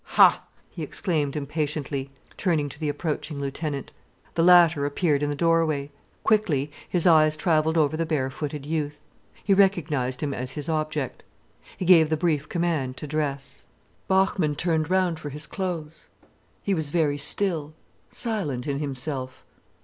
"Ha!" 0.17 0.43
he 0.71 0.81
exclaimed 0.81 1.35
impatiently, 1.35 2.09
turning 2.35 2.67
to 2.69 2.79
the 2.79 2.89
approaching 2.89 3.39
lieutenant. 3.39 3.93
The 4.33 4.41
latter 4.41 4.83
appeared 4.83 5.21
in 5.21 5.29
the 5.29 5.35
doorway. 5.35 5.91
Quickly 6.23 6.71
his 6.89 7.05
eyes 7.05 7.37
travelled 7.37 7.77
over 7.77 7.95
the 7.95 8.07
bare 8.07 8.31
footed 8.31 8.65
youth. 8.65 8.99
He 9.43 9.53
recognized 9.53 10.21
him 10.21 10.33
as 10.33 10.53
his 10.53 10.67
object. 10.67 11.21
He 11.77 11.85
gave 11.85 12.09
the 12.09 12.17
brief 12.17 12.49
command 12.49 12.97
to 12.97 13.05
dress. 13.05 13.67
Bachmann 14.07 14.55
turned 14.55 14.89
round 14.89 15.19
for 15.19 15.29
his 15.29 15.45
clothes. 15.45 16.07
He 16.63 16.73
was 16.73 16.89
very 16.89 17.19
still, 17.19 17.75
silent 18.09 18.65
in 18.65 18.79
himself. 18.79 19.45